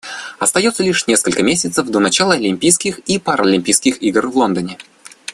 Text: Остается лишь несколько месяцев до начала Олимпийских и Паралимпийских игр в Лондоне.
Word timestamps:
Остается 0.39 0.81
лишь 0.81 1.05
несколько 1.05 1.43
месяцев 1.43 1.85
до 1.85 1.99
начала 1.99 2.33
Олимпийских 2.33 2.97
и 3.05 3.19
Паралимпийских 3.19 4.01
игр 4.01 4.25
в 4.29 4.35
Лондоне. 4.35 4.79